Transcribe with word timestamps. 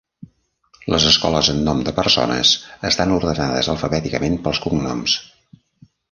Les 0.93 1.03
escoles 1.09 1.49
amb 1.51 1.61
nom 1.67 1.83
de 1.89 1.91
persones 1.99 2.53
estan 2.89 3.13
ordenades 3.17 3.69
alfabèticament 3.75 4.39
pels 4.47 4.63
cognoms. 4.65 5.15